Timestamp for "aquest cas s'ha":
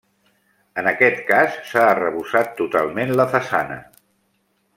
0.91-1.83